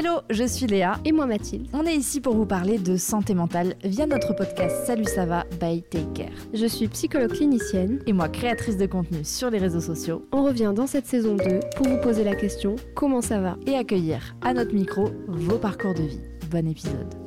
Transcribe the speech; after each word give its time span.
Hello, 0.00 0.20
je 0.30 0.44
suis 0.44 0.66
Léa. 0.66 0.98
Et 1.04 1.12
moi 1.12 1.26
Mathilde. 1.26 1.68
On 1.74 1.84
est 1.84 1.94
ici 1.94 2.22
pour 2.22 2.34
vous 2.34 2.46
parler 2.46 2.78
de 2.78 2.96
santé 2.96 3.34
mentale 3.34 3.74
via 3.84 4.06
notre 4.06 4.34
podcast 4.34 4.86
Salut 4.86 5.04
ça 5.04 5.26
va 5.26 5.44
by 5.60 5.82
Take 5.82 6.06
Care. 6.14 6.32
Je 6.54 6.64
suis 6.64 6.88
psychologue 6.88 7.32
clinicienne. 7.32 8.00
Et 8.06 8.14
moi 8.14 8.30
créatrice 8.30 8.78
de 8.78 8.86
contenu 8.86 9.24
sur 9.24 9.50
les 9.50 9.58
réseaux 9.58 9.82
sociaux. 9.82 10.26
On 10.32 10.42
revient 10.42 10.72
dans 10.74 10.86
cette 10.86 11.06
saison 11.06 11.36
2 11.36 11.60
pour 11.76 11.86
vous 11.86 12.00
poser 12.00 12.24
la 12.24 12.34
question 12.34 12.76
comment 12.94 13.20
ça 13.20 13.40
va? 13.40 13.58
Et 13.66 13.74
accueillir 13.74 14.34
à 14.40 14.54
notre 14.54 14.72
micro 14.72 15.10
vos 15.28 15.58
parcours 15.58 15.92
de 15.92 16.04
vie. 16.04 16.20
Bon 16.50 16.66
épisode. 16.66 17.19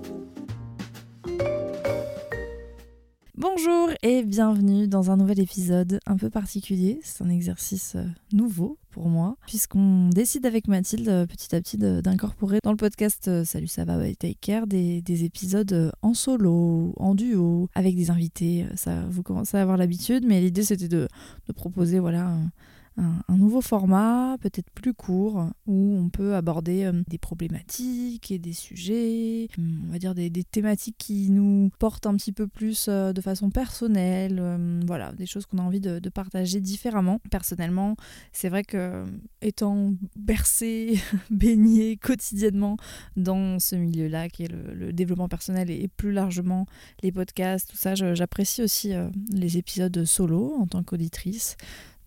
Bonjour 3.44 3.90
et 4.04 4.24
bienvenue 4.24 4.88
dans 4.88 5.12
un 5.12 5.18
nouvel 5.18 5.42
épisode 5.42 6.00
un 6.06 6.16
peu 6.16 6.30
particulier. 6.30 7.02
C'est 7.04 7.22
un 7.26 7.30
exercice 7.30 7.96
euh, 7.98 8.06
nouveau 8.32 8.78
pour 8.90 9.10
moi, 9.10 9.36
puisqu'on 9.46 10.08
décide 10.08 10.46
avec 10.46 10.70
Mathilde 10.70 11.10
euh, 11.10 11.26
petit 11.26 11.54
à 11.54 11.60
petit 11.60 11.78
d'incorporer 11.78 12.60
dans 12.64 12.72
le 12.72 12.78
podcast 12.78 13.28
euh, 13.28 13.44
Salut 13.44 13.68
ça 13.68 13.84
va 13.84 13.98
by 13.98 14.16
Take 14.16 14.38
Care 14.40 14.66
des, 14.66 15.02
des 15.02 15.26
épisodes 15.26 15.92
en 16.02 16.14
solo, 16.14 16.94
en 16.96 17.16
duo, 17.16 17.68
avec 17.76 17.98
des 17.98 18.12
invités. 18.12 18.66
Ça, 18.78 19.04
vous 19.10 19.24
commencez 19.24 19.58
à 19.58 19.62
avoir 19.62 19.76
l'habitude, 19.76 20.24
mais 20.26 20.40
l'idée 20.40 20.64
c'était 20.64 20.88
de, 20.88 21.10
de 21.46 21.54
proposer 21.54 22.00
voilà 22.00 22.28
un, 22.28 22.50
un- 22.98 23.38
nouveau 23.38 23.62
format, 23.62 24.38
peut-être 24.40 24.70
plus 24.72 24.94
court, 24.94 25.48
où 25.66 25.98
on 25.98 26.10
peut 26.10 26.36
aborder 26.36 26.86
euh, 26.86 27.04
des 27.08 27.18
problématiques 27.18 28.32
et 28.32 28.40
des 28.40 28.54
sujets, 28.54 29.48
hum, 29.58 29.84
on 29.88 29.92
va 29.92 30.00
dire 30.00 30.16
des, 30.16 30.30
des 30.30 30.44
thématiques 30.44 30.96
qui 30.98 31.30
nous 31.30 31.70
portent 31.80 32.06
un 32.06 32.16
petit 32.16 32.32
peu 32.32 32.48
plus 32.48 32.88
euh, 32.90 33.14
de 33.14 33.22
façon 33.22 33.50
personnelle, 33.50 34.38
euh, 34.40 34.80
voilà, 34.86 35.12
des 35.14 35.26
choses 35.26 35.46
qu'on 35.46 35.58
a 35.58 35.62
envie 35.62 35.80
de, 35.82 36.00
partager 36.10 36.62
différemment. 36.62 37.20
Personnellement, 37.32 37.96
c'est 38.32 38.50
vrai 38.50 38.64
que 38.64 39.04
étant 39.42 39.94
bercé, 40.16 41.00
baigné 41.32 41.98
quotidiennement 41.98 42.78
dans 43.18 43.60
ce 43.60 43.76
milieu-là, 43.76 44.30
qui 44.30 44.44
est 44.44 44.52
le, 44.52 44.94
développement 44.94 45.28
personnel 45.28 45.70
et, 45.72 45.88
plus 45.88 46.12
largement 46.12 46.66
les 47.02 47.12
podcasts, 47.12 47.70
tout 47.70 47.78
ça, 47.78 47.96
j'apprécie 47.96 48.62
aussi 48.62 48.94
euh, 48.94 49.10
les 49.32 49.58
épisodes 49.58 50.06
solo 50.06 50.56
en 50.60 50.68
tant 50.68 50.84
qu'auditrice. 50.84 51.58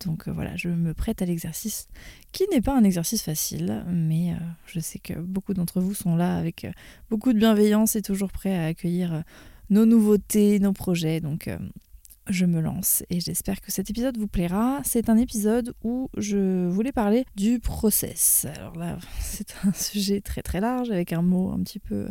Donc 0.05 0.29
euh, 0.29 0.33
voilà, 0.33 0.57
je 0.57 0.69
me 0.69 0.95
prête 0.95 1.23
à 1.23 1.25
l'exercice 1.25 1.89
qui 2.33 2.45
n'est 2.51 2.61
pas 2.61 2.77
un 2.77 2.85
exercice 2.85 3.23
facile, 3.23 3.85
mais 3.89 4.33
euh, 4.33 4.37
je 4.67 4.81
sais 4.81 4.99
que 4.99 5.15
beaucoup 5.15 5.55
d'entre 5.55 5.81
vous 5.81 5.95
sont 5.95 6.17
là 6.17 6.37
avec 6.37 6.65
euh, 6.65 6.73
beaucoup 7.11 7.33
de 7.33 7.39
bienveillance 7.39 7.97
et 7.97 8.03
toujours 8.03 8.31
prêts 8.31 8.57
à 8.57 8.67
accueillir 8.67 9.23
nos 9.71 9.87
nouveautés, 9.87 10.59
nos 10.61 10.73
projets. 10.73 11.21
Donc 11.21 11.49
je 12.29 12.45
me 12.45 12.61
lance 12.61 13.05
et 13.09 13.21
j'espère 13.21 13.61
que 13.61 13.73
cet 13.73 13.89
épisode 13.91 14.19
vous 14.19 14.27
plaira. 14.27 14.81
C'est 14.85 15.09
un 15.09 15.17
épisode 15.17 15.75
où 15.83 16.11
je 16.17 16.67
voulais 16.69 16.93
parler 16.93 17.25
du 17.37 17.59
process. 17.59 18.47
Alors 18.57 18.77
là, 18.77 18.99
c'est 19.21 19.55
un 19.65 19.73
sujet 19.73 20.21
très 20.21 20.43
très 20.43 20.61
large 20.61 20.91
avec 20.91 21.13
un 21.13 21.23
mot 21.23 21.53
un 21.53 21.63
petit 21.63 21.79
peu 21.79 22.09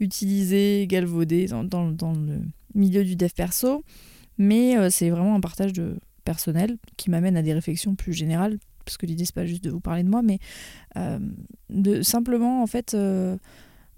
utilisé, 0.00 0.86
galvaudé 0.88 1.46
dans, 1.46 2.12
le 2.14 2.40
milieu 2.74 3.04
du 3.04 3.16
dev 3.16 3.30
perso, 3.34 3.84
mais 4.38 4.90
c'est 4.90 5.10
vraiment 5.10 5.34
un 5.34 5.40
partage 5.40 5.72
de 5.72 5.98
personnel 6.30 6.78
qui 6.96 7.10
m'amène 7.10 7.36
à 7.36 7.42
des 7.42 7.52
réflexions 7.52 7.96
plus 7.96 8.12
générales 8.12 8.56
parce 8.84 8.96
que 8.96 9.04
l'idée 9.04 9.24
c'est 9.24 9.34
pas 9.34 9.46
juste 9.46 9.64
de 9.64 9.70
vous 9.70 9.80
parler 9.80 10.04
de 10.04 10.08
moi 10.08 10.22
mais 10.22 10.38
euh, 10.96 11.18
de 11.70 12.02
simplement 12.02 12.62
en 12.62 12.68
fait 12.68 12.94
euh, 12.94 13.36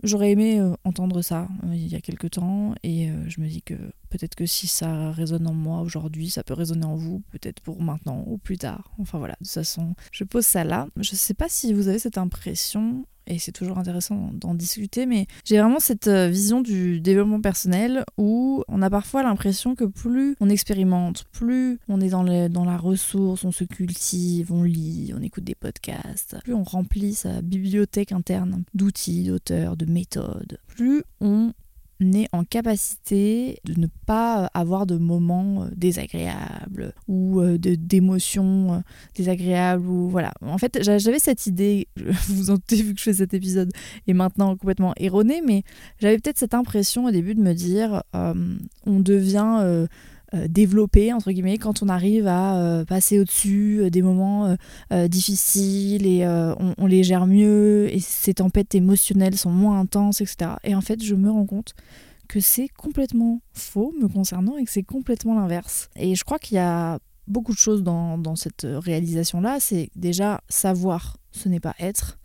j'aurais 0.03 0.31
aimé 0.31 0.59
euh, 0.59 0.73
entendre 0.85 1.21
ça 1.21 1.47
il 1.67 1.89
y 1.89 1.95
a 1.95 2.01
quelque 2.01 2.27
temps 2.27 2.75
et 2.83 3.11
je 3.27 3.43
me 3.43 3.49
dis 3.49 3.61
que 3.61 3.75
peut-être 4.09 4.35
que 4.35 4.47
si 4.47 4.67
ça 4.67 5.11
résonne 5.11 5.47
en 5.47 5.53
moi 5.53 5.83
aujourd'hui 5.83 6.31
ça 6.31 6.43
peut 6.43 6.55
résonner 6.55 6.87
en 6.87 6.97
vous 6.97 7.23
peut-être 7.33 7.61
pour 7.61 7.83
maintenant 7.83 8.25
ou 8.27 8.39
plus 8.39 8.57
tard. 8.57 8.91
Enfin 8.99 9.19
voilà 9.19 9.35
de 9.35 9.45
toute 9.45 9.53
façon 9.53 9.95
je 10.11 10.25
pose 10.25 10.47
ça 10.47 10.65
là. 10.65 10.87
Je 10.97 11.15
sais 11.15 11.35
pas 11.35 11.51
si 11.51 11.75
vous 11.75 11.89
avez 11.89 11.99
cette 11.99 12.17
impression 12.17 13.05
et 13.27 13.39
c'est 13.39 13.53
toujours 13.53 13.79
intéressant 13.79 14.31
d'en 14.35 14.55
discuter, 14.55 15.07
mais 15.07 15.27
j'ai 15.45 15.59
vraiment 15.59 15.79
cette 15.81 16.09
euh, 16.09 16.29
vision 16.29 16.61
du 16.61 17.01
développement 17.01 17.41
personnel 17.41 18.05
où 18.19 18.65
on 18.69 18.83
a 18.83 18.91
parfois 18.91 19.23
l'impression 19.23 19.75
que 19.75 19.85
plus 19.85 20.35
on 20.41 20.49
expérimente, 20.49 21.25
plus 21.33 21.79
on 21.89 22.01
est 22.01 22.11
dans, 22.11 22.23
le- 22.23 22.49
dans 22.49 22.65
la 22.65 22.77
ressource, 22.77 23.45
on 23.45 23.53
se 23.53 23.65
cultive, 23.65 24.53
on 24.53 24.63
lit, 24.63 25.13
on 25.17 25.23
écoute 25.23 25.45
des 25.45 25.55
podcasts, 25.55 26.37
plus 26.45 26.55
on 26.55 26.63
remplit 26.65 27.15
sa 27.15 27.43
bibliothèque 27.43 28.13
interne 28.13 28.65
d'outils, 28.75 29.25
d'auteurs, 29.25 29.77
de 29.77 29.87
méthodes, 29.87 30.59
plus 30.67 31.03
on 31.21 31.53
est 32.13 32.29
en 32.33 32.45
capacité 32.45 33.61
de 33.65 33.79
ne 33.79 33.87
pas 34.07 34.51
avoir 34.55 34.87
de 34.87 34.97
moments 34.97 35.63
euh, 35.65 35.69
désagréables 35.77 36.93
ou 37.09 37.41
euh, 37.41 37.59
d'émotions 37.59 38.75
euh, 38.75 38.79
désagréables 39.15 39.87
ou 39.87 40.09
voilà. 40.09 40.33
En 40.43 40.59
fait, 40.59 40.83
j'a- 40.83 40.99
j'avais 40.99 41.19
cette 41.19 41.47
idée, 41.47 41.89
vous 41.97 42.35
vous 42.35 42.51
en 42.51 42.55
doutez 42.55 42.83
vu 42.83 42.93
que 42.95 42.99
je 42.99 43.05
fais 43.05 43.13
cet 43.15 43.35
épisode 43.35 43.73
est 44.07 44.13
maintenant 44.13 44.57
complètement 44.57 44.93
erronée, 44.97 45.43
mais 45.47 45.63
j'avais 46.01 46.17
peut-être 46.19 46.39
cette 46.39 46.55
impression 46.55 47.05
au 47.07 47.11
début 47.11 47.35
de 47.35 47.41
me 47.41 47.53
dire 47.55 48.03
euh, 48.17 48.35
on 48.87 49.01
devient 49.01 49.59
euh, 49.61 49.87
euh, 50.35 50.47
développé 50.49 51.13
entre 51.13 51.31
guillemets 51.31 51.59
quand 51.59 51.83
on 51.83 51.91
arrive 51.91 52.27
à 52.27 52.57
euh, 52.57 52.85
passer 52.87 53.19
au-dessus 53.19 53.83
euh, 53.83 53.91
des 53.91 54.01
moments 54.01 54.57
difficiles 55.09 56.07
et 56.07 56.27
on, 56.27 56.87
les 56.87 57.03
gère 57.03 57.27
mieux 57.27 57.93
et 57.93 58.01
ces 58.01 58.35
tempêtes 58.35 58.75
émotionnelles 58.75 59.37
sont 59.37 59.51
moins 59.51 59.81
intenses, 59.81 60.21
etc. 60.21 60.53
Et 60.65 60.75
en 60.75 60.81
fait, 60.81 61.03
je 61.03 61.15
me 61.15 61.31
rends 61.31 61.47
compte 61.47 61.75
que 62.29 62.41
c'est 62.41 62.69
complètement 62.69 63.43
faux 63.53 63.93
me 64.01 64.09
concernant 64.09 64.57
et 64.57 64.65
que 64.65 64.71
c'est 64.71 64.83
complètement 64.83 65.35
l'inverse. 65.35 65.89
Et 65.97 66.15
je 66.15 66.25
crois 66.25 66.39
qu'il 66.39 66.57
y 66.57 66.61
a 66.61 66.99
beaucoup 67.27 67.53
de 67.53 67.59
choses 67.59 67.83
dans, 67.83 68.37
cette 68.37 68.67
réalisation-là. 68.69 69.59
C'est 69.61 69.91
déjà 69.97 70.41
savoir, 70.49 71.17
ce 71.31 71.49
n'est 71.49 71.61
pas 71.61 71.75
être. 71.79 72.19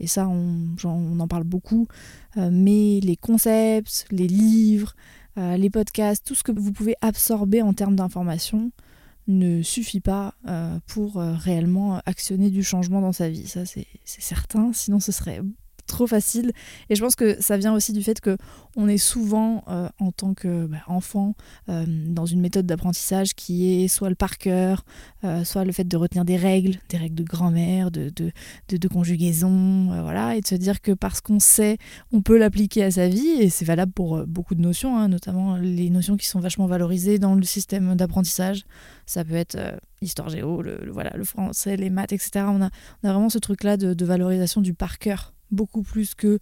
Et 0.00 0.06
ça, 0.06 0.28
on, 0.28 0.76
en 1.18 1.28
parle 1.28 1.44
beaucoup. 1.44 1.86
Mais 2.36 3.00
les 3.02 3.16
concepts, 3.16 4.06
les 4.10 4.28
livres, 4.28 4.94
euh, 5.38 5.56
les 5.56 5.70
podcasts, 5.70 6.24
tout 6.24 6.34
ce 6.34 6.42
que 6.42 6.52
vous 6.52 6.72
pouvez 6.72 6.94
absorber 7.00 7.62
en 7.62 7.72
termes 7.72 7.96
d'informations 7.96 8.70
ne 9.26 9.62
suffit 9.62 10.00
pas 10.00 10.34
euh, 10.48 10.78
pour 10.86 11.18
euh, 11.18 11.32
réellement 11.34 12.00
actionner 12.06 12.50
du 12.50 12.62
changement 12.62 13.00
dans 13.00 13.12
sa 13.12 13.28
vie. 13.28 13.46
Ça, 13.46 13.64
c'est 13.64 13.86
c'est 14.04 14.22
certain. 14.22 14.72
Sinon, 14.72 15.00
ce 15.00 15.12
serait 15.12 15.40
trop 15.86 16.06
facile. 16.06 16.52
Et 16.90 16.94
je 16.94 17.02
pense 17.02 17.14
que 17.14 17.40
ça 17.40 17.56
vient 17.56 17.74
aussi 17.74 17.92
du 17.92 18.02
fait 18.02 18.20
que 18.20 18.36
on 18.76 18.88
est 18.88 18.98
souvent, 18.98 19.64
euh, 19.68 19.88
en 20.00 20.10
tant 20.12 20.34
qu'enfant, 20.34 21.34
dans 21.68 22.26
une 22.26 22.40
méthode 22.40 22.66
d'apprentissage 22.66 23.34
qui 23.34 23.82
est 23.84 23.88
soit 23.88 24.08
le 24.08 24.14
par 24.14 24.38
cœur, 24.38 24.84
euh, 25.24 25.44
soit 25.44 25.64
le 25.64 25.72
fait 25.72 25.84
de 25.84 25.96
retenir 25.96 26.24
des 26.24 26.36
règles, 26.36 26.78
des 26.88 26.96
règles 26.96 27.14
de 27.14 27.24
grand-mère, 27.24 27.90
de, 27.90 28.10
de, 28.10 28.88
conjugaison, 28.88 29.92
euh, 29.92 30.02
voilà, 30.02 30.36
et 30.36 30.40
de 30.40 30.46
se 30.46 30.54
dire 30.54 30.80
que 30.80 30.92
parce 30.92 31.20
qu'on 31.20 31.40
sait, 31.40 31.78
on 32.12 32.22
peut 32.22 32.38
l'appliquer 32.38 32.84
à 32.84 32.90
sa 32.90 33.08
vie, 33.08 33.26
et 33.40 33.48
c'est 33.50 33.64
valable 33.64 33.92
pour 33.92 34.16
euh, 34.16 34.24
beaucoup 34.26 34.54
de 34.54 34.60
notions, 34.60 34.96
hein, 34.96 35.08
notamment 35.08 35.56
les 35.56 35.90
notions 35.90 36.16
qui 36.16 36.26
sont 36.26 36.40
vachement 36.40 36.66
valorisées 36.66 37.18
dans 37.18 37.34
le 37.34 37.42
système 37.42 37.94
d'apprentissage. 37.94 38.64
Ça 39.06 39.24
peut 39.24 39.34
être 39.34 39.56
euh, 39.56 39.76
histoire 40.00 40.28
géo, 40.30 40.62
le, 40.62 40.78
le- 40.82 40.92
voilà, 40.92 41.10
le 41.16 41.24
français, 41.24 41.76
les 41.76 41.90
maths, 41.90 42.12
etc. 42.12 42.46
On 42.48 42.62
a, 42.62 42.70
on 43.02 43.08
a 43.08 43.12
vraiment 43.12 43.28
ce 43.28 43.38
truc-là 43.38 43.76
de, 43.76 43.92
de 43.94 44.04
valorisation 44.04 44.60
du 44.60 44.72
par 44.74 44.98
cœur, 44.98 45.33
beaucoup 45.50 45.82
plus 45.82 46.14
que 46.14 46.38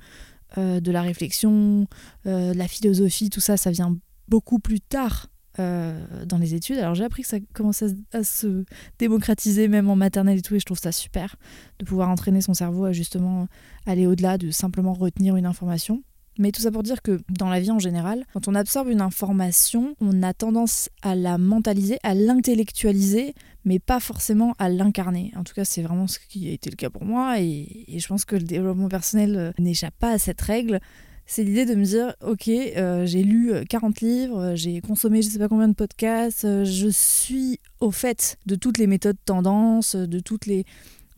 euh, 0.59 0.81
de 0.81 0.93
la 0.93 1.03
réflexion, 1.03 1.87
euh, 2.27 2.53
de 2.53 2.59
la 2.59 2.69
philosophie, 2.69 3.31
tout 3.31 3.41
ça, 3.41 3.57
ça 3.57 3.71
vient 3.71 3.97
beaucoup 4.29 4.59
plus 4.59 4.81
tard 4.81 5.29
euh, 5.59 6.25
dans 6.27 6.39
les 6.39 6.55
études. 6.55 6.79
Alors 6.79 6.95
j'ai 6.95 7.05
appris 7.05 7.23
que 7.23 7.29
ça 7.29 7.39
commençait 7.55 7.95
à, 8.13 8.19
à 8.19 8.25
se 8.25 8.65
démocratiser 8.99 9.69
même 9.69 9.89
en 9.89 9.97
maternelle 9.97 10.39
et 10.39 10.43
tout, 10.43 10.55
et 10.55 10.61
je 10.61 10.67
trouve 10.67 10.79
ça 10.79 10.93
super 10.93 11.37
de 11.79 11.85
pouvoir 11.85 12.11
entraîner 12.11 12.41
son 12.43 12.55
cerveau 12.55 12.85
à 12.85 12.93
justement 12.93 13.49
aller 13.87 14.07
au-delà 14.07 14.39
de 14.39 14.51
simplement 14.51 14.93
retenir 14.93 15.37
une 15.37 15.47
information. 15.47 16.03
Mais 16.39 16.51
tout 16.51 16.63
ça 16.63 16.71
pour 16.71 16.83
dire 16.83 17.03
que 17.03 17.21
dans 17.29 17.51
la 17.51 17.61
vie 17.61 17.71
en 17.71 17.79
général, 17.79 18.25
quand 18.33 18.49
on 18.49 18.55
absorbe 18.55 18.89
une 18.89 19.03
information, 19.03 19.95
on 20.01 20.23
a 20.23 20.33
tendance 20.33 20.89
à 21.03 21.15
la 21.15 21.37
mentaliser, 21.37 21.99
à 22.03 22.15
l'intellectualiser, 22.15 23.35
mais 23.65 23.79
pas 23.79 24.01
forcément 24.01 24.55
à 24.59 24.69
l'incarner. 24.71 25.33
En 25.37 25.45
tout 25.45 25.53
cas, 25.53 25.65
c'est 25.65 25.83
vraiment 25.83 26.07
ce 26.07 26.19
qui 26.19 26.49
a 26.49 26.53
été 26.53 26.71
le 26.71 26.77
cas 26.77 26.91
pour 26.91 27.05
moi, 27.05 27.41
et, 27.41 27.87
je 27.89 28.07
pense 28.07 28.25
que 28.25 28.37
le 28.37 28.45
développement 28.45 28.89
personnel 28.89 29.37
euh, 29.37 29.53
n'échappe 29.59 29.95
pas 29.99 30.11
à 30.11 30.19
cette 30.19 30.41
règle. 30.41 30.81
c'est 31.27 31.45
l'idée 31.45 31.67
de 31.67 31.75
me 31.75 31.85
dire, 31.85 32.15
ok, 32.27 32.49
euh, 32.49 33.05
j'ai 33.05 33.23
lu 33.23 33.53
40 33.69 34.01
livres, 34.01 34.55
j'ai 34.55 34.81
consommé 34.81 35.21
je 35.21 35.29
sais 35.29 35.39
pas 35.39 35.49
combien 35.49 35.69
de 35.69 35.75
podcasts, 35.75 36.47
euh, 36.47 36.65
je 36.65 36.89
suis 36.89 37.61
au 37.81 37.91
fait 37.91 38.39
de 38.47 38.55
toutes 38.55 38.79
les 38.79 38.87
méthodes 38.87 39.19
tendances, 39.25 39.97
de 39.97 40.19
toutes 40.19 40.47
les, 40.47 40.65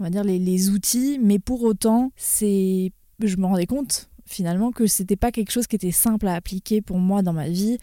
on 0.01 0.05
va 0.05 0.11
dire, 0.11 0.25
les, 0.25 0.41
les 0.41 0.71
outils, 0.71 1.21
mais 1.23 1.39
pour 1.39 1.63
autant, 1.63 2.11
c'est, 2.17 2.91
je 3.21 3.37
me 3.37 3.47
rendais 3.47 3.67
compte 3.67 4.11
finalement 4.27 4.73
que 4.73 4.87
c'était 4.87 5.17
pas 5.17 5.33
quelque 5.33 5.51
chose 5.51 5.67
qui 5.67 5.77
était 5.77 5.91
simple 5.91 6.27
à 6.27 6.35
appliquer 6.35 6.81
pour 6.81 6.99
moi 6.99 7.23
dans 7.23 7.33
ma 7.33 7.49
vie 7.49 7.79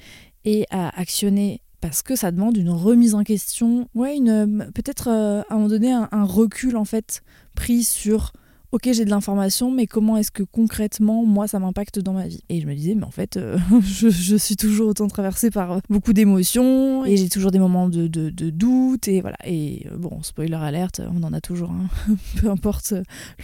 et 0.45 0.65
à 0.69 0.89
actionner 0.99 1.61
parce 1.81 2.03
que 2.03 2.15
ça 2.15 2.31
demande 2.31 2.57
une 2.57 2.69
remise 2.69 3.15
en 3.15 3.23
question, 3.23 3.89
ouais, 3.95 4.15
une 4.15 4.71
peut-être 4.73 5.09
euh, 5.09 5.41
à 5.49 5.53
un 5.53 5.55
moment 5.55 5.67
donné 5.67 5.91
un, 5.91 6.07
un, 6.11 6.23
recul 6.23 6.77
en 6.77 6.85
fait 6.85 7.23
pris 7.55 7.83
sur 7.83 8.33
ok 8.71 8.89
j'ai 8.93 9.05
de 9.05 9.09
l'information 9.09 9.69
mais 9.71 9.85
comment 9.85 10.17
est-ce 10.17 10.31
que 10.31 10.43
concrètement 10.43 11.25
moi 11.25 11.47
ça 11.47 11.59
m'impacte 11.59 11.99
dans 11.99 12.13
ma 12.13 12.27
vie? 12.27 12.41
Et 12.49 12.61
je 12.61 12.67
me 12.67 12.73
disais 12.73 12.95
mais 12.95 13.03
en 13.03 13.11
fait 13.11 13.37
euh, 13.37 13.57
je, 13.81 14.35
suis 14.37 14.55
toujours 14.55 14.89
autant 14.89 15.07
traversée 15.07 15.51
par 15.51 15.71
euh, 15.73 15.79
beaucoup 15.89 16.13
d'émotions 16.13 17.05
et 17.05 17.17
j'ai 17.17 17.29
toujours 17.29 17.51
des 17.51 17.59
moments 17.59 17.89
de, 17.89 18.07
doute 18.07 19.07
et 19.07 19.21
voilà. 19.21 19.37
Et 19.45 19.87
euh, 19.91 19.97
bon 19.97 20.21
spoiler 20.23 20.55
alerte 20.55 21.01
on 21.13 21.23
en 21.23 21.33
a 21.33 21.41
toujours 21.41 21.71
hein. 21.71 21.87
peu 22.37 22.49
importe 22.49 22.93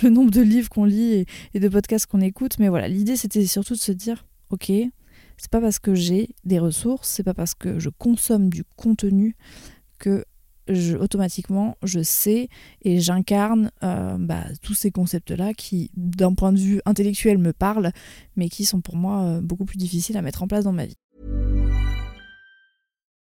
le 0.01 0.09
nombre 0.09 0.31
de 0.31 0.41
livres 0.41 0.69
qu'on 0.69 0.85
lit 0.85 1.13
et, 1.13 1.25
et 1.53 1.59
de 1.59 1.67
podcasts 1.67 2.05
qu'on 2.05 2.21
écoute. 2.21 2.59
Mais 2.59 2.69
voilà 2.69 2.87
l'idée 2.87 3.17
c'était 3.17 3.45
surtout 3.45 3.73
de 3.73 3.79
se 3.79 3.91
dire 3.91 4.25
ok 4.49 4.71
c'est 5.39 5.51
pas 5.51 5.61
parce 5.61 5.79
que 5.79 5.93
j'ai 5.93 6.29
des 6.45 6.59
ressources 6.59 7.09
c'est 7.09 7.23
pas 7.23 7.33
parce 7.33 7.53
que 7.53 7.79
je 7.79 7.89
consomme 7.89 8.49
du 8.49 8.63
contenu 8.75 9.35
que 9.99 10.23
je, 10.69 10.95
automatiquement, 10.95 11.77
je 11.83 12.01
sais 12.01 12.49
et 12.81 12.99
j'incarne 12.99 13.71
euh, 13.83 14.17
bah, 14.19 14.43
tous 14.61 14.73
ces 14.73 14.91
concepts-là 14.91 15.53
qui, 15.53 15.91
d'un 15.95 16.33
point 16.33 16.51
de 16.51 16.59
vue 16.59 16.81
intellectuel, 16.85 17.37
me 17.37 17.53
parlent, 17.53 17.91
mais 18.35 18.49
qui 18.49 18.65
sont 18.65 18.81
pour 18.81 18.95
moi 18.95 19.21
euh, 19.21 19.41
beaucoup 19.41 19.65
plus 19.65 19.77
difficiles 19.77 20.17
à 20.17 20.21
mettre 20.21 20.43
en 20.43 20.47
place 20.47 20.63
dans 20.63 20.73
ma 20.73 20.85
vie. 20.85 20.97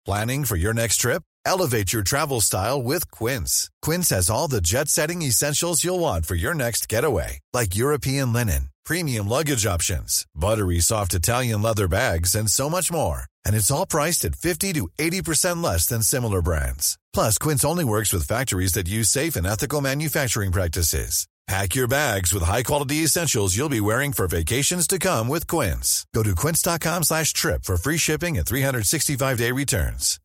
Planning 0.04 0.44
for 0.44 0.56
your 0.56 0.72
next 0.72 1.00
trip? 1.00 1.22
Elevate 1.44 1.92
your 1.92 2.02
travel 2.04 2.40
style 2.40 2.80
with 2.80 3.10
Quince. 3.10 3.70
Quince 3.82 4.10
has 4.10 4.30
all 4.30 4.48
the 4.48 4.60
jet-setting 4.60 5.22
essentials 5.22 5.82
you'll 5.82 5.98
want 5.98 6.26
for 6.26 6.36
your 6.36 6.54
next 6.54 6.88
getaway, 6.88 7.40
like 7.52 7.74
European 7.76 8.32
linen, 8.32 8.70
premium 8.84 9.28
luggage 9.28 9.66
options, 9.66 10.24
buttery 10.34 10.80
soft 10.80 11.14
Italian 11.14 11.62
leather 11.62 11.88
bags, 11.88 12.36
and 12.36 12.48
so 12.48 12.70
much 12.70 12.92
more. 12.92 13.22
And 13.44 13.56
it's 13.56 13.70
all 13.70 13.86
priced 13.86 14.24
at 14.24 14.36
50 14.36 14.74
to 14.74 14.88
80% 14.98 15.62
less 15.62 15.86
than 15.86 16.02
similar 16.02 16.42
brands. 16.42 16.98
Plus, 17.16 17.38
Quince 17.38 17.64
only 17.64 17.82
works 17.82 18.12
with 18.12 18.28
factories 18.28 18.74
that 18.74 18.86
use 18.86 19.08
safe 19.08 19.36
and 19.36 19.46
ethical 19.46 19.80
manufacturing 19.80 20.52
practices. 20.52 21.26
Pack 21.48 21.74
your 21.74 21.88
bags 21.88 22.30
with 22.34 22.42
high-quality 22.42 23.04
essentials 23.04 23.56
you'll 23.56 23.70
be 23.70 23.80
wearing 23.80 24.12
for 24.12 24.28
vacations 24.28 24.86
to 24.86 24.98
come 24.98 25.26
with 25.26 25.46
Quince. 25.46 26.04
Go 26.14 26.22
to 26.22 26.34
quince.com 26.34 27.04
slash 27.04 27.32
trip 27.32 27.64
for 27.64 27.78
free 27.78 27.96
shipping 27.96 28.36
and 28.36 28.44
365-day 28.44 29.50
returns. 29.50 30.18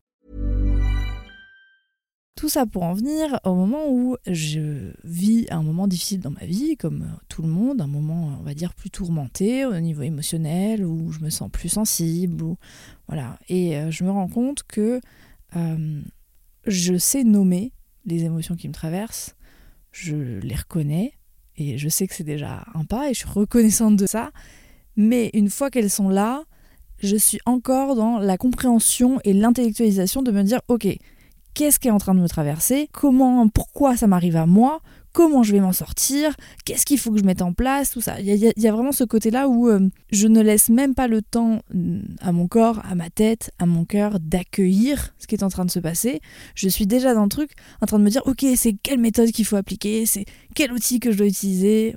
Tout 2.36 2.50
ça 2.50 2.66
pour 2.66 2.82
en 2.82 2.92
venir 2.92 3.40
au 3.44 3.54
moment 3.54 3.88
où 3.88 4.18
je 4.26 4.92
vis 5.02 5.46
un 5.48 5.62
moment 5.62 5.88
difficile 5.88 6.20
dans 6.20 6.30
ma 6.30 6.44
vie, 6.44 6.76
comme 6.76 7.06
tout 7.30 7.40
le 7.40 7.48
monde, 7.48 7.80
un 7.80 7.86
moment, 7.86 8.36
on 8.38 8.42
va 8.42 8.52
dire, 8.52 8.74
plus 8.74 8.90
tourmenté 8.90 9.64
au 9.64 9.80
niveau 9.80 10.02
émotionnel, 10.02 10.84
où 10.84 11.10
je 11.10 11.20
me 11.20 11.30
sens 11.30 11.50
plus 11.50 11.70
sensible, 11.70 12.42
ou, 12.42 12.58
voilà. 13.08 13.38
Et 13.48 13.78
euh, 13.78 13.90
je 13.90 14.04
me 14.04 14.10
rends 14.10 14.28
compte 14.28 14.62
que 14.64 15.00
euh, 15.56 16.02
je 16.66 16.96
sais 16.96 17.24
nommer 17.24 17.72
les 18.04 18.24
émotions 18.24 18.56
qui 18.56 18.68
me 18.68 18.72
traversent, 18.72 19.36
je 19.90 20.38
les 20.40 20.54
reconnais, 20.54 21.12
et 21.56 21.78
je 21.78 21.88
sais 21.88 22.06
que 22.06 22.14
c'est 22.14 22.24
déjà 22.24 22.64
un 22.74 22.84
pas, 22.84 23.10
et 23.10 23.14
je 23.14 23.20
suis 23.20 23.28
reconnaissante 23.28 23.96
de 23.96 24.06
ça, 24.06 24.30
mais 24.96 25.30
une 25.34 25.50
fois 25.50 25.70
qu'elles 25.70 25.90
sont 25.90 26.08
là, 26.08 26.44
je 26.98 27.16
suis 27.16 27.40
encore 27.46 27.96
dans 27.96 28.18
la 28.18 28.38
compréhension 28.38 29.20
et 29.24 29.32
l'intellectualisation 29.32 30.22
de 30.22 30.30
me 30.30 30.42
dire, 30.42 30.60
ok, 30.68 30.86
qu'est-ce 31.54 31.78
qui 31.78 31.88
est 31.88 31.92
en 31.92 31.98
train 31.98 32.14
de 32.14 32.20
me 32.20 32.28
traverser, 32.28 32.88
comment, 32.92 33.48
pourquoi 33.48 33.96
ça 33.96 34.06
m'arrive 34.06 34.36
à 34.36 34.46
moi, 34.46 34.80
comment 35.12 35.42
je 35.42 35.52
vais 35.52 35.60
m'en 35.60 35.72
sortir, 35.72 36.34
qu'est-ce 36.64 36.86
qu'il 36.86 36.98
faut 36.98 37.12
que 37.12 37.18
je 37.18 37.24
mette 37.24 37.42
en 37.42 37.52
place, 37.52 37.90
tout 37.90 38.00
ça. 38.00 38.20
Il 38.20 38.26
y, 38.26 38.68
a 38.68 38.72
vraiment 38.72 38.92
ce 38.92 39.04
côté-là 39.04 39.48
où 39.48 39.68
euh, 39.68 39.88
je 40.10 40.26
ne 40.26 40.40
laisse 40.40 40.70
même 40.70 40.94
pas 40.94 41.06
le 41.06 41.22
temps 41.22 41.60
mm, 41.72 42.00
à 42.20 42.32
mon 42.32 42.48
corps, 42.48 42.80
à 42.84 42.94
ma 42.94 43.10
tête, 43.10 43.52
à 43.58 43.66
mon 43.66 43.84
cœur 43.84 44.18
d'accueillir 44.20 45.14
ce 45.18 45.26
qui 45.26 45.34
est 45.34 45.44
en 45.44 45.50
train 45.50 45.64
de 45.64 45.70
se 45.70 45.80
passer. 45.80 46.20
Je 46.54 46.68
suis 46.68 46.86
déjà 46.86 47.14
dans 47.14 47.24
le 47.24 47.28
truc, 47.28 47.52
en 47.80 47.86
train 47.86 47.98
de 47.98 48.04
me 48.04 48.10
dire, 48.10 48.22
ok, 48.26 48.44
c'est 48.56 48.74
quelle 48.82 49.00
méthode 49.00 49.30
qu'il 49.30 49.44
faut 49.44 49.56
appliquer, 49.56 50.06
c'est 50.06 50.24
quel 50.54 50.72
outil 50.72 51.00
que 51.00 51.12
je 51.12 51.18
dois 51.18 51.26
utiliser. 51.26 51.94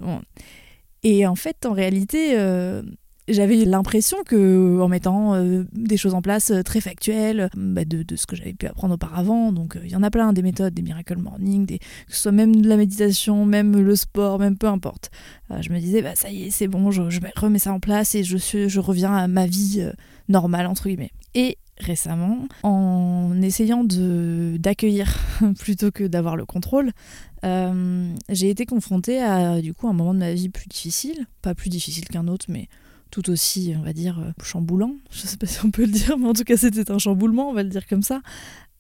Et 1.04 1.26
en 1.28 1.36
fait, 1.36 1.66
en 1.66 1.74
réalité, 1.74 2.32
euh, 2.34 2.82
j'avais 3.28 3.66
l'impression 3.66 4.18
que 4.26 4.80
en 4.82 4.88
mettant 4.88 5.34
euh, 5.34 5.64
des 5.74 5.98
choses 5.98 6.14
en 6.14 6.22
place 6.22 6.52
euh, 6.52 6.62
très 6.62 6.82
factuelles 6.82 7.50
bah, 7.56 7.86
de, 7.86 8.04
ce 8.16 8.26
que 8.28 8.36
j'avais 8.36 8.54
pu 8.54 8.68
apprendre 8.68 8.94
auparavant 8.94 9.52
donc 9.52 9.78
il 9.82 9.88
euh, 9.88 9.94
y 9.94 9.96
en 9.96 10.04
a 10.04 10.12
plein 10.12 10.32
des 10.34 10.42
méthodes 10.42 10.74
des 10.74 10.82
miracle 10.82 11.18
morning 11.18 11.66
des, 11.66 11.80
que 11.80 11.86
ce 12.10 12.22
soit 12.24 12.32
même 12.32 12.56
de 12.56 12.70
la 12.70 12.78
méditation 12.78 13.46
même 13.46 13.80
le 13.80 13.96
sport 13.96 14.40
même 14.40 14.58
peu 14.58 14.68
importe. 14.68 15.12
Euh, 15.52 15.62
je 15.62 15.72
me 15.72 15.80
disais 15.80 16.02
bah 16.02 16.16
ça 16.16 16.30
y 16.30 16.46
est 16.46 16.52
c'est 16.52 16.68
bon 16.68 16.92
je, 16.92 17.02
remets 17.36 17.60
ça 17.60 17.74
en 17.74 17.80
place 17.80 18.16
et 18.16 18.24
je 18.24 18.38
suis 18.38 18.70
je 18.70 18.80
reviens 18.80 19.16
à 19.16 19.28
ma 19.28 19.46
vie 19.46 19.82
euh, 19.82 19.92
normale 20.30 20.68
entre 20.68 20.88
guillemets. 20.88 21.12
Et 21.34 21.58
récemment 21.78 22.48
en 22.64 23.42
essayant 23.42 23.84
de 23.84 24.56
d'accueillir 24.58 25.18
plutôt 25.60 25.92
que 25.92 26.06
d'avoir 26.06 26.38
le 26.38 26.46
contrôle 26.46 26.92
euh, 27.44 28.14
j'ai 28.30 28.50
été 28.50 28.66
confrontée 28.66 29.22
à 29.22 29.60
du 29.60 29.74
coup 29.74 29.90
un 29.90 29.94
moment 29.94 30.14
de 30.14 30.20
ma 30.20 30.34
vie 30.34 30.48
plus 30.48 30.68
difficile 30.70 31.26
pas 31.42 31.54
plus 31.54 31.70
difficile 31.70 32.08
qu'un 32.08 32.30
autre 32.30 32.46
mais 32.48 32.70
tout 33.12 33.30
aussi, 33.30 33.74
on 33.78 33.82
va 33.82 33.94
dire, 33.94 34.34
chamboulant. 34.44 34.96
Je 35.12 35.20
sais 35.20 35.38
pas 35.38 35.48
si 35.48 35.64
on 35.66 35.72
peut 35.72 35.86
le 35.86 35.92
dire, 35.92 36.18
mais 36.18 36.28
en 36.28 36.34
tout 36.34 36.44
cas, 36.44 36.58
c'était 36.58 36.92
un 36.92 36.98
chamboulement, 36.98 37.50
on 37.50 37.54
va 37.54 37.64
le 37.64 37.70
dire 37.70 37.88
comme 37.88 38.04
ça. 38.04 38.22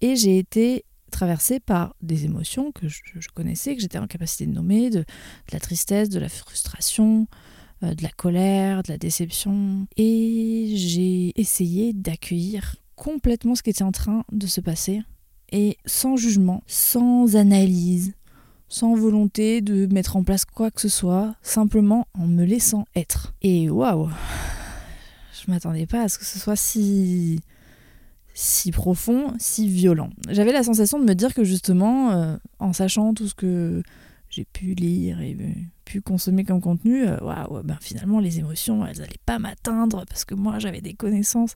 Et 0.02 0.16
j'ai 0.16 0.38
été 0.38 0.86
traversée 1.12 1.60
par 1.60 1.96
des 2.02 2.26
émotions 2.26 2.72
que 2.72 2.88
je, 2.90 3.00
connaissais, 3.34 3.76
que 3.76 3.82
j'étais 3.82 3.98
en 3.98 4.08
capacité 4.08 4.46
de 4.46 4.52
nommer, 4.52 4.90
de, 4.90 5.00
de, 5.00 5.06
la 5.54 5.60
tristesse, 5.60 6.10
de 6.10 6.20
la 6.20 6.28
frustration, 6.28 7.28
euh, 7.84 7.94
de 7.94 8.04
la 8.04 8.10
colère, 8.10 8.84
de 8.84 8.92
la 8.92 8.98
déception. 8.98 9.88
Et 9.98 10.74
j'ai 10.76 11.40
essayé 11.40 11.94
d'accueillir 11.94 12.76
complètement 12.96 13.56
ce 13.56 13.64
qui 13.64 13.70
était 13.70 13.84
en 13.84 13.92
train 13.92 14.26
de 14.32 14.48
se 14.48 14.62
passer. 14.62 15.02
Et 15.52 15.78
sans 15.86 16.18
jugement, 16.18 16.64
sans 16.68 17.36
analyse, 17.36 18.14
sans 18.68 18.96
volonté 18.96 19.62
de 19.62 19.86
mettre 19.94 20.16
en 20.16 20.24
place 20.24 20.46
quoi 20.46 20.72
que 20.72 20.82
ce 20.82 20.90
soit, 20.90 21.36
simplement 21.42 22.08
en 22.14 22.28
me 22.28 22.44
laissant 22.44 22.86
être. 22.96 23.34
Et 23.42 23.70
waouh, 23.70 24.10
je 25.34 25.52
m'attendais 25.52 25.86
pas 25.86 26.04
à 26.04 26.10
ce 26.10 26.18
que 26.18 26.26
ce 26.26 26.40
soit 26.40 26.56
si 26.56 27.40
si 28.38 28.72
profond, 28.72 29.34
si 29.40 29.70
violent. 29.70 30.10
J'avais 30.30 30.52
la 30.52 30.64
sensation 30.64 31.00
de 31.00 31.06
me 31.06 31.16
dire 31.16 31.34
que 31.34 31.46
justement, 31.46 32.12
euh, 32.12 32.36
en 32.60 32.74
sachant 32.74 33.14
tout 33.14 33.30
ce 33.30 33.34
que 33.34 33.82
j'ai 34.30 34.44
pu 34.44 34.74
lire 34.74 35.22
et 35.22 35.38
pu 35.86 36.02
consommer 36.02 36.44
comme 36.44 36.60
contenu, 36.60 37.08
waouh, 37.08 37.64
ben 37.64 37.78
finalement 37.80 38.20
les 38.20 38.40
émotions, 38.40 38.86
elles 38.86 38.98
n'allaient 38.98 39.14
pas 39.26 39.40
m'atteindre 39.40 40.04
parce 40.06 40.26
que 40.26 40.36
moi 40.36 40.60
j'avais 40.60 40.82
des 40.82 40.94
connaissances 40.94 41.54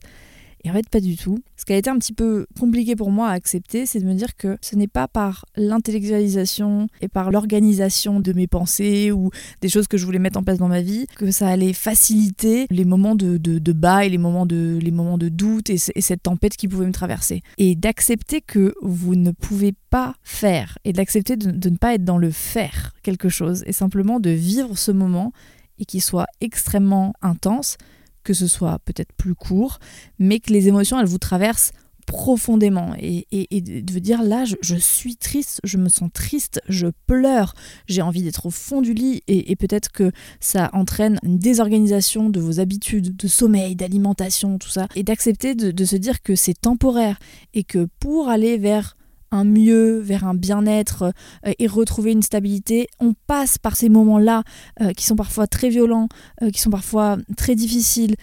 et 0.62 0.70
en 0.70 0.74
fait, 0.74 0.88
pas 0.88 1.00
du 1.00 1.16
tout. 1.16 1.38
Ce 1.56 1.64
qui 1.64 1.72
a 1.72 1.76
été 1.76 1.88
un 1.88 1.98
petit 1.98 2.12
peu 2.12 2.46
compliqué 2.58 2.96
pour 2.96 3.10
moi 3.10 3.28
à 3.28 3.32
accepter, 3.32 3.86
c'est 3.86 4.00
de 4.00 4.06
me 4.06 4.14
dire 4.14 4.36
que 4.36 4.58
ce 4.60 4.76
n'est 4.76 4.88
pas 4.88 5.08
par 5.08 5.46
l'intellectualisation 5.56 6.86
et 7.00 7.08
par 7.08 7.30
l'organisation 7.30 8.20
de 8.20 8.32
mes 8.32 8.46
pensées 8.46 9.10
ou 9.10 9.30
des 9.62 9.68
choses 9.68 9.88
que 9.88 9.96
je 9.96 10.04
voulais 10.04 10.18
mettre 10.18 10.38
en 10.38 10.42
place 10.42 10.58
dans 10.58 10.68
ma 10.68 10.82
vie 10.82 11.06
que 11.16 11.30
ça 11.30 11.48
allait 11.48 11.72
faciliter 11.72 12.66
les 12.70 12.84
moments 12.84 13.14
de, 13.14 13.38
de, 13.38 13.72
bas 13.72 14.04
et 14.04 14.10
les 14.10 14.18
moments 14.18 14.46
de, 14.46 14.78
les 14.80 14.90
moments 14.90 15.18
de 15.18 15.28
doute 15.28 15.70
et, 15.70 15.76
et 15.94 16.00
cette 16.00 16.22
tempête 16.22 16.56
qui 16.56 16.68
pouvait 16.68 16.86
me 16.86 16.92
traverser. 16.92 17.42
Et 17.56 17.74
d'accepter 17.74 18.40
que 18.40 18.74
vous 18.82 19.14
ne 19.14 19.30
pouvez 19.30 19.72
pas 19.88 20.14
faire 20.22 20.78
et 20.84 20.92
d'accepter 20.92 21.36
de, 21.36 21.50
de 21.50 21.70
ne 21.70 21.76
pas 21.76 21.94
être 21.94 22.04
dans 22.04 22.18
le 22.18 22.30
faire 22.30 22.92
quelque 23.02 23.28
chose 23.28 23.62
et 23.66 23.72
simplement 23.72 24.20
de 24.20 24.30
vivre 24.30 24.76
ce 24.76 24.92
moment 24.92 25.32
et 25.78 25.86
qu'il 25.86 26.02
soit 26.02 26.26
extrêmement 26.40 27.14
intense 27.22 27.78
que 28.24 28.32
ce 28.32 28.46
soit 28.46 28.78
peut-être 28.84 29.12
plus 29.14 29.34
court, 29.34 29.78
mais 30.18 30.40
que 30.40 30.52
les 30.52 30.68
émotions, 30.68 30.98
elles 30.98 31.06
vous 31.06 31.18
traversent 31.18 31.72
profondément. 32.06 32.92
Et, 32.98 33.26
et, 33.30 33.60
de 33.60 33.98
dire 33.98 34.22
là 34.22 34.44
je, 34.44 34.74
suis 34.74 35.16
triste, 35.16 35.60
je 35.62 35.76
me 35.76 35.88
sens 35.88 36.10
triste, 36.12 36.60
je 36.68 36.88
pleure, 37.06 37.54
j'ai 37.86 38.02
envie 38.02 38.22
d'être 38.22 38.46
au 38.46 38.50
fond 38.50 38.82
du 38.82 38.94
lit. 38.94 39.22
Et, 39.28 39.54
peut-être 39.56 39.92
que 39.92 40.10
ça 40.40 40.70
entraîne 40.72 41.18
une 41.22 41.38
désorganisation 41.38 42.28
de 42.28 42.40
vos 42.40 42.58
habitudes 42.58 43.16
de 43.16 43.28
sommeil, 43.28 43.76
d'alimentation, 43.76 44.58
tout 44.58 44.70
ça, 44.70 44.88
et 44.96 45.02
d'accepter 45.02 45.54
de 45.54 45.84
se 45.84 45.96
dire 45.96 46.20
que 46.22 46.34
c'est 46.34 46.60
temporaire 46.60 47.18
et 47.54 47.62
que 47.62 47.86
pour 48.00 48.28
aller 48.28 48.58
vers 48.58 48.96
un 49.30 49.44
mieux, 49.44 49.98
vers 49.98 50.24
un 50.24 50.34
bien-être 50.34 51.12
euh, 51.46 51.52
et 51.58 51.66
retrouver 51.66 52.12
une 52.12 52.22
stabilité, 52.22 52.88
on 52.98 53.14
passe 53.26 53.58
par 53.58 53.76
ces 53.76 53.88
moments-là 53.88 54.42
euh, 54.80 54.92
qui 54.92 55.04
sont 55.04 55.16
parfois 55.16 55.46
très 55.46 55.68
violents, 55.68 56.08
euh, 56.42 56.50
qui 56.50 56.60
sont 56.60 56.70
parfois 56.70 57.18
très 57.36 57.54
difficiles. 57.54 58.16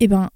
Eh 0.00 0.08
ben, 0.08 0.30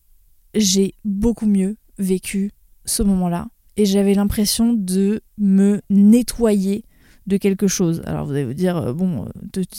j'ai 0.55 0.95
beaucoup 1.05 1.47
mieux 1.47 1.77
vécu 1.99 2.51
ce 2.85 3.03
moment-là 3.03 3.49
et 3.77 3.87
j'avais 3.87 4.15
l'impression 4.15 4.73
de 4.73 5.23
me 5.39 5.81
nettoyer 5.91 6.85
de 7.27 7.39
quelque 7.39 7.67
chose. 7.67 8.03
Alors 8.05 8.27
vous 8.27 8.33
allez 8.33 8.45
vous 8.45 8.53
dire, 8.53 8.95
bon, 8.95 9.27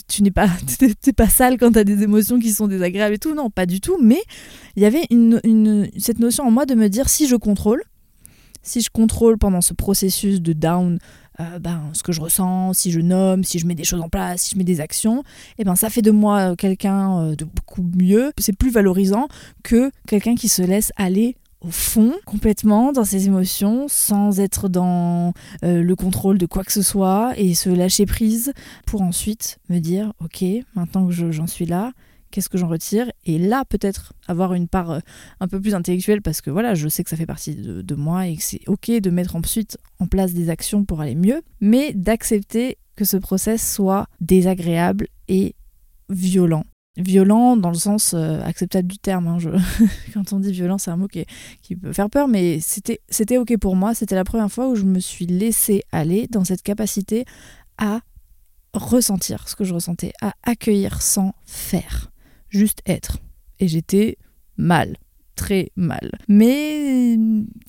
tu, 0.08 0.22
n'es 0.24 0.32
pas, 0.32 0.48
pas 1.16 1.28
sale 1.28 1.56
quand 1.58 1.72
tu 1.72 1.78
as 1.78 1.84
des 1.84 2.02
émotions 2.02 2.40
qui 2.40 2.50
sont 2.50 2.66
désagréables 2.66 3.14
et 3.14 3.18
tout. 3.18 3.34
Non, 3.34 3.50
pas 3.50 3.66
du 3.66 3.80
tout. 3.80 3.96
Mais 4.02 4.20
il 4.74 4.82
y 4.82 4.86
avait 4.86 5.06
une, 5.10 5.88
cette 5.96 6.18
notion 6.18 6.44
en 6.44 6.50
moi 6.50 6.66
de 6.66 6.74
me 6.74 6.88
dire, 6.88 7.08
si 7.08 7.28
je 7.28 7.36
contrôle, 7.36 7.82
si 8.66 8.80
je 8.80 8.90
contrôle 8.90 9.38
pendant 9.38 9.60
ce 9.60 9.72
processus 9.72 10.40
de 10.40 10.52
down, 10.52 10.98
euh, 11.40 11.58
ben, 11.58 11.82
ce 11.92 12.02
que 12.02 12.12
je 12.12 12.20
ressens, 12.20 12.72
si 12.74 12.90
je 12.90 13.00
nomme, 13.00 13.44
si 13.44 13.58
je 13.58 13.66
mets 13.66 13.74
des 13.74 13.84
choses 13.84 14.00
en 14.00 14.08
place, 14.08 14.42
si 14.42 14.50
je 14.50 14.58
mets 14.58 14.64
des 14.64 14.80
actions, 14.80 15.22
eh 15.58 15.64
ben 15.64 15.76
ça 15.76 15.90
fait 15.90 16.02
de 16.02 16.10
moi 16.10 16.56
quelqu'un 16.56 17.32
de 17.32 17.44
beaucoup 17.44 17.82
mieux. 17.82 18.32
C'est 18.38 18.56
plus 18.56 18.70
valorisant 18.70 19.28
que 19.62 19.90
quelqu'un 20.06 20.34
qui 20.34 20.48
se 20.48 20.62
laisse 20.62 20.92
aller 20.96 21.36
au 21.60 21.70
fond, 21.70 22.12
complètement 22.26 22.92
dans 22.92 23.04
ses 23.04 23.26
émotions, 23.26 23.86
sans 23.88 24.40
être 24.40 24.68
dans 24.68 25.32
euh, 25.64 25.82
le 25.82 25.96
contrôle 25.96 26.38
de 26.38 26.46
quoi 26.46 26.64
que 26.64 26.72
ce 26.72 26.82
soit 26.82 27.32
et 27.36 27.54
se 27.54 27.70
lâcher 27.70 28.06
prise 28.06 28.52
pour 28.86 29.02
ensuite 29.02 29.58
me 29.68 29.78
dire, 29.78 30.12
ok, 30.22 30.44
maintenant 30.74 31.06
que 31.06 31.12
j'en 31.12 31.46
suis 31.46 31.66
là, 31.66 31.92
qu'est-ce 32.36 32.50
que 32.50 32.58
j'en 32.58 32.68
retire 32.68 33.10
Et 33.24 33.38
là, 33.38 33.64
peut-être 33.64 34.12
avoir 34.28 34.52
une 34.52 34.68
part 34.68 34.90
euh, 34.90 34.98
un 35.40 35.48
peu 35.48 35.58
plus 35.58 35.74
intellectuelle 35.74 36.20
parce 36.20 36.42
que 36.42 36.50
voilà, 36.50 36.74
je 36.74 36.86
sais 36.86 37.02
que 37.02 37.08
ça 37.08 37.16
fait 37.16 37.24
partie 37.24 37.56
de, 37.56 37.94
moi 37.94 38.26
et 38.26 38.36
que 38.36 38.42
c'est 38.42 38.60
ok 38.66 38.90
de 38.90 39.08
mettre 39.08 39.36
ensuite 39.36 39.78
en 40.00 40.06
place 40.06 40.34
des 40.34 40.50
actions 40.50 40.84
pour 40.84 41.00
aller 41.00 41.14
mieux, 41.14 41.40
mais 41.62 41.94
d'accepter 41.94 42.76
que 42.94 43.06
ce 43.06 43.16
process 43.16 43.72
soit 43.72 44.06
désagréable 44.20 45.08
et 45.28 45.54
violent 46.10 46.64
violent 46.98 47.58
dans 47.58 47.68
le 47.68 47.76
sens 47.76 48.14
euh, 48.14 48.40
acceptable 48.42 48.88
du 48.88 48.98
terme. 48.98 49.26
Hein, 49.28 49.38
quand 50.14 50.32
on 50.32 50.40
dit 50.40 50.52
violent, 50.52 50.78
c'est 50.78 50.90
un 50.90 50.96
mot 50.96 51.08
qui, 51.08 51.76
peut 51.76 51.92
faire 51.92 52.08
peur, 52.08 52.26
mais 52.26 52.58
c'était 52.60 53.38
ok 53.38 53.56
pour 53.58 53.76
moi. 53.76 53.94
C'était 53.94 54.14
la 54.14 54.24
première 54.24 54.50
fois 54.50 54.68
où 54.68 54.76
je 54.76 54.84
me 54.84 54.98
suis 54.98 55.26
laissée 55.26 55.82
aller 55.92 56.26
dans 56.26 56.44
cette 56.44 56.62
capacité 56.62 57.26
à 57.76 58.00
ressentir 58.72 59.48
ce 59.48 59.56
que 59.56 59.64
je 59.64 59.74
ressentais, 59.74 60.12
à 60.22 60.32
accueillir 60.42 61.02
sans 61.02 61.34
faire, 61.44 62.10
juste 62.56 62.82
être. 62.86 63.18
Et 63.60 63.68
j'étais 63.68 64.18
mal 64.56 64.96
très 65.36 65.70
mal. 65.76 66.10
Mais 66.28 67.16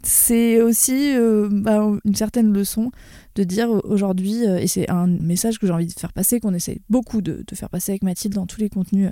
c'est 0.02 0.62
aussi 0.62 1.14
euh, 1.16 1.50
bah, 1.52 1.86
une 2.06 2.16
certaine 2.16 2.52
leçon 2.52 2.92
de 3.36 3.44
dire 3.44 3.70
aujourd'hui, 3.84 4.48
euh, 4.48 4.58
et 4.58 4.68
c'est 4.68 4.90
un 4.90 5.06
message 5.06 5.60
que 5.60 5.68
j'ai 5.68 5.74
envie 5.74 5.86
de 5.86 5.92
faire 5.92 6.14
passer, 6.14 6.40
qu'on 6.40 6.54
essaie 6.54 6.80
beaucoup 6.90 7.22
de, 7.22 7.44
faire 7.54 7.70
passer 7.70 7.92
avec 7.92 8.04
Mathilde 8.04 8.34
dans 8.34 8.48
tous 8.48 8.60
les 8.60 8.70
contenus, 8.70 9.12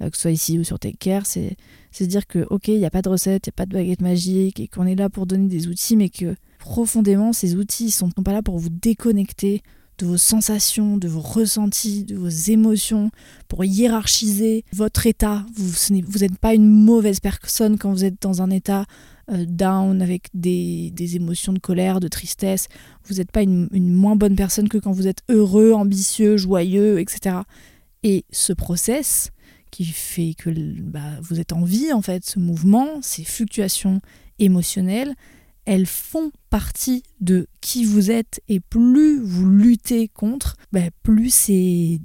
euh, 0.00 0.10
que 0.10 0.16
ce 0.16 0.22
soit 0.22 0.30
ici 0.30 0.58
ou 0.58 0.64
sur 0.64 0.78
Take 0.78 0.98
Care, 0.98 1.26
c'est 1.26 1.56
de 1.98 2.06
dire 2.06 2.26
que, 2.26 2.46
ok, 2.50 2.68
il 2.68 2.78
n'y 2.78 2.86
a 2.86 2.90
pas 2.90 3.02
de 3.02 3.08
recette, 3.08 3.46
il 3.46 3.50
n'y 3.50 3.54
a 3.54 3.56
pas 3.56 3.66
de 3.66 3.72
baguette 3.72 4.02
magique, 4.02 4.60
et 4.60 4.68
qu'on 4.68 4.86
est 4.86 4.94
là 4.94 5.08
pour 5.08 5.26
donner 5.26 5.48
des 5.48 5.66
outils, 5.66 5.96
mais 5.96 6.10
que 6.10 6.36
profondément, 6.58 7.32
ces 7.32 7.56
outils 7.56 7.86
ne 7.86 7.90
sont 7.90 8.10
pas 8.10 8.32
là 8.32 8.42
pour 8.42 8.58
vous 8.58 8.70
déconnecter 8.70 9.62
de 9.98 10.06
vos 10.06 10.18
sensations, 10.18 10.96
de 10.96 11.08
vos 11.08 11.20
ressentis, 11.20 12.04
de 12.04 12.16
vos 12.16 12.28
émotions, 12.28 13.10
pour 13.48 13.64
hiérarchiser 13.64 14.64
votre 14.72 15.06
état. 15.06 15.44
Vous 15.54 15.94
n'êtes 16.18 16.38
pas 16.38 16.54
une 16.54 16.68
mauvaise 16.68 17.20
personne 17.20 17.78
quand 17.78 17.92
vous 17.92 18.04
êtes 18.04 18.20
dans 18.20 18.42
un 18.42 18.50
état 18.50 18.86
euh, 19.30 19.46
down 19.48 20.02
avec 20.02 20.28
des, 20.34 20.92
émotions 21.16 21.52
de 21.52 21.58
colère, 21.58 22.00
de 22.00 22.08
tristesse. 22.08 22.68
Vous 23.06 23.14
n'êtes 23.14 23.32
pas 23.32 23.42
une, 23.42 23.68
moins 23.72 24.16
bonne 24.16 24.36
personne 24.36 24.68
que 24.68 24.78
quand 24.78 24.92
vous 24.92 25.06
êtes 25.06 25.22
heureux, 25.30 25.72
ambitieux, 25.72 26.36
joyeux, 26.36 27.00
etc. 27.00 27.36
Et 28.02 28.26
ce 28.30 28.52
process 28.52 29.30
qui 29.70 29.84
fait 29.84 30.34
que 30.34 30.50
bah, 30.50 31.18
vous 31.22 31.40
êtes 31.40 31.52
en 31.52 31.64
vie, 31.64 31.92
en 31.92 32.02
fait, 32.02 32.24
ce 32.24 32.38
mouvement, 32.38 33.00
ces 33.00 33.24
fluctuations 33.24 34.00
émotionnelles, 34.38 35.14
elles 35.66 35.86
font 35.86 36.30
partie 36.50 37.02
de 37.20 37.46
qui 37.60 37.84
vous 37.84 38.10
êtes 38.10 38.40
et 38.48 38.60
plus 38.60 39.20
vous 39.20 39.48
luttez 39.48 40.08
contre, 40.08 40.56
ben, 40.72 40.90
plus 41.02 41.32
c'est 41.32 42.00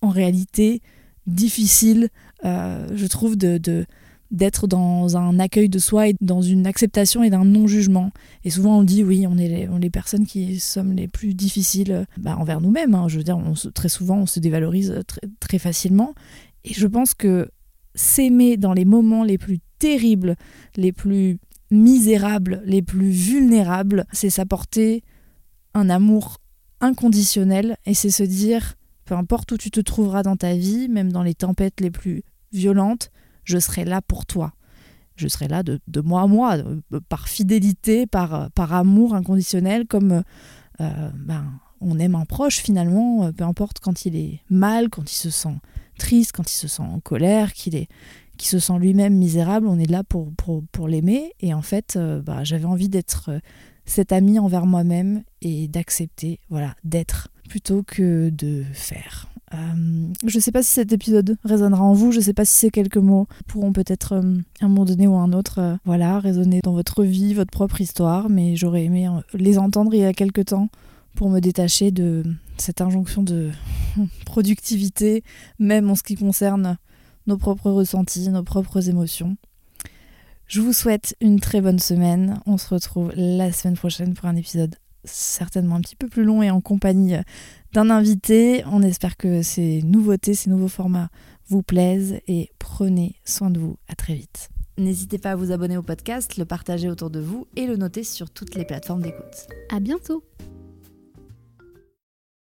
en 0.00 0.08
réalité 0.08 0.80
difficile, 1.26 2.08
euh, 2.44 2.88
je 2.94 3.06
trouve, 3.06 3.36
de, 3.36 3.86
d'être 4.30 4.66
dans 4.66 5.16
un 5.16 5.38
accueil 5.38 5.68
de 5.68 5.78
soi 5.78 6.08
et 6.08 6.14
dans 6.20 6.42
une 6.42 6.66
acceptation 6.66 7.22
et 7.22 7.30
d'un 7.30 7.44
non-jugement. 7.44 8.10
Et 8.44 8.50
souvent 8.50 8.78
on 8.78 8.82
dit 8.82 9.04
oui, 9.04 9.26
on 9.28 9.36
est 9.36 9.68
les, 9.68 9.90
personnes 9.90 10.26
qui 10.26 10.58
sommes 10.58 10.92
les 10.92 11.06
plus 11.06 11.34
difficiles 11.34 12.06
bah, 12.18 12.36
envers 12.38 12.60
nous-mêmes. 12.60 12.94
Hein. 12.94 13.08
Je 13.08 13.18
veux 13.18 13.24
dire, 13.24 13.38
on 13.38 13.54
très 13.72 13.88
souvent 13.88 14.18
on 14.18 14.26
se 14.26 14.40
dévalorise 14.40 15.00
très, 15.06 15.20
très 15.38 15.58
facilement. 15.58 16.14
Et 16.64 16.72
je 16.72 16.86
pense 16.86 17.14
que 17.14 17.48
s'aimer 17.94 18.56
dans 18.56 18.72
les 18.72 18.86
moments 18.86 19.22
les 19.22 19.38
plus 19.38 19.58
terribles, 19.78 20.36
les 20.76 20.92
plus 20.92 21.38
misérables, 21.72 22.62
les 22.64 22.82
plus 22.82 23.10
vulnérables, 23.10 24.06
c'est 24.12 24.30
s'apporter 24.30 25.02
un 25.74 25.90
amour 25.90 26.38
inconditionnel 26.80 27.76
et 27.86 27.94
c'est 27.94 28.10
se 28.10 28.22
dire, 28.22 28.74
peu 29.04 29.14
importe 29.14 29.52
où 29.52 29.56
tu 29.56 29.70
te 29.70 29.80
trouveras 29.80 30.22
dans 30.22 30.36
ta 30.36 30.54
vie, 30.54 30.88
même 30.88 31.10
dans 31.10 31.22
les 31.22 31.34
tempêtes 31.34 31.80
les 31.80 31.90
plus 31.90 32.22
violentes, 32.52 33.10
je 33.44 33.58
serai 33.58 33.84
là 33.84 34.02
pour 34.02 34.26
toi. 34.26 34.52
Je 35.16 35.28
serai 35.28 35.48
là 35.48 35.62
de, 35.62 35.80
moi 36.00 36.22
à 36.22 36.26
moi, 36.26 36.58
par 37.08 37.28
fidélité, 37.28 38.06
par, 38.06 38.50
par 38.52 38.72
amour 38.72 39.14
inconditionnel, 39.14 39.86
comme 39.86 40.22
euh, 40.80 41.10
ben, 41.14 41.44
on 41.80 41.98
aime 41.98 42.14
un 42.14 42.24
proche 42.24 42.58
finalement, 42.58 43.32
peu 43.32 43.44
importe 43.44 43.78
quand 43.80 44.04
il 44.04 44.16
est 44.16 44.40
mal, 44.50 44.88
quand 44.88 45.10
il 45.10 45.16
se 45.16 45.30
sent 45.30 45.56
triste, 45.98 46.32
quand 46.32 46.50
il 46.50 46.54
se 46.54 46.68
sent 46.68 46.82
en 46.82 47.00
colère, 47.00 47.52
qu'il 47.52 47.76
est, 47.76 47.88
se 48.46 48.58
sent 48.58 48.78
lui-même 48.78 49.14
misérable, 49.14 49.66
on 49.66 49.78
est 49.78 49.90
là 49.90 50.02
pour, 50.04 50.32
pour, 50.36 50.88
l'aimer. 50.88 51.32
Et 51.40 51.54
en 51.54 51.62
fait, 51.62 51.94
euh, 51.96 52.20
bah, 52.20 52.44
j'avais 52.44 52.64
envie 52.64 52.88
d'être 52.88 53.30
euh, 53.30 53.38
cet 53.84 54.12
ami 54.12 54.38
envers 54.38 54.66
moi-même 54.66 55.22
et 55.40 55.68
d'accepter, 55.68 56.40
voilà, 56.50 56.74
d'être 56.84 57.28
plutôt 57.48 57.82
que 57.82 58.30
de 58.30 58.64
faire. 58.72 59.28
Euh, 59.54 59.56
je 60.26 60.38
ne 60.38 60.40
sais 60.40 60.52
pas 60.52 60.62
si 60.62 60.70
cet 60.70 60.92
épisode 60.92 61.36
résonnera 61.44 61.82
en 61.84 61.92
vous, 61.92 62.10
je 62.10 62.18
ne 62.18 62.22
sais 62.22 62.32
pas 62.32 62.44
si 62.44 62.54
ces 62.54 62.70
quelques 62.70 62.96
mots 62.96 63.26
pourront 63.46 63.72
peut-être 63.72 64.14
à 64.14 64.64
un 64.64 64.68
moment 64.68 64.86
donné 64.86 65.06
ou 65.06 65.14
à 65.14 65.20
un 65.20 65.32
autre, 65.34 65.78
voilà, 65.84 66.20
résonner 66.20 66.60
dans 66.62 66.72
votre 66.72 67.04
vie, 67.04 67.34
votre 67.34 67.50
propre 67.50 67.80
histoire, 67.82 68.30
mais 68.30 68.56
j'aurais 68.56 68.84
aimé 68.84 69.08
les 69.34 69.58
entendre 69.58 69.94
il 69.94 70.00
y 70.00 70.04
a 70.04 70.14
quelques 70.14 70.46
temps 70.46 70.68
pour 71.14 71.28
me 71.28 71.40
détacher 71.40 71.90
de 71.90 72.24
cette 72.56 72.80
injonction 72.80 73.22
de 73.22 73.50
productivité, 74.24 75.22
même 75.58 75.90
en 75.90 75.94
ce 75.94 76.02
qui 76.02 76.14
concerne 76.14 76.78
nos 77.26 77.36
propres 77.36 77.70
ressentis, 77.70 78.28
nos 78.28 78.42
propres 78.42 78.88
émotions. 78.88 79.36
Je 80.46 80.60
vous 80.60 80.72
souhaite 80.72 81.16
une 81.20 81.40
très 81.40 81.60
bonne 81.60 81.78
semaine. 81.78 82.40
On 82.46 82.58
se 82.58 82.68
retrouve 82.74 83.12
la 83.16 83.52
semaine 83.52 83.76
prochaine 83.76 84.14
pour 84.14 84.26
un 84.26 84.36
épisode 84.36 84.76
certainement 85.04 85.76
un 85.76 85.80
petit 85.80 85.96
peu 85.96 86.08
plus 86.08 86.24
long 86.24 86.42
et 86.42 86.50
en 86.50 86.60
compagnie 86.60 87.14
d'un 87.72 87.90
invité. 87.90 88.64
On 88.66 88.82
espère 88.82 89.16
que 89.16 89.42
ces 89.42 89.82
nouveautés, 89.82 90.34
ces 90.34 90.50
nouveaux 90.50 90.68
formats 90.68 91.08
vous 91.48 91.62
plaisent 91.62 92.20
et 92.28 92.50
prenez 92.58 93.16
soin 93.24 93.50
de 93.50 93.58
vous. 93.58 93.76
À 93.88 93.94
très 93.94 94.14
vite. 94.14 94.50
N'hésitez 94.78 95.18
pas 95.18 95.32
à 95.32 95.36
vous 95.36 95.52
abonner 95.52 95.76
au 95.76 95.82
podcast, 95.82 96.36
le 96.36 96.44
partager 96.44 96.88
autour 96.88 97.10
de 97.10 97.20
vous 97.20 97.46
et 97.56 97.66
le 97.66 97.76
noter 97.76 98.04
sur 98.04 98.30
toutes 98.30 98.54
les 98.54 98.64
plateformes 98.64 99.02
d'écoute. 99.02 99.46
À 99.70 99.80
bientôt. 99.80 100.24